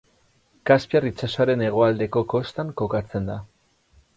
Kaspiar 0.69 1.05
itsasoaren 1.09 1.63
hegoaldeko 1.65 2.25
kostan 2.35 2.73
kokatzen 2.83 3.31
da. 3.33 3.37